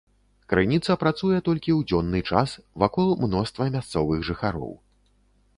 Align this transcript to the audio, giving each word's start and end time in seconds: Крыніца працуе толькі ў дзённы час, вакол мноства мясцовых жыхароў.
Крыніца 0.53 0.95
працуе 1.03 1.37
толькі 1.49 1.71
ў 1.73 1.79
дзённы 1.91 2.23
час, 2.31 2.57
вакол 2.85 3.15
мноства 3.27 3.71
мясцовых 3.77 4.29
жыхароў. 4.31 4.77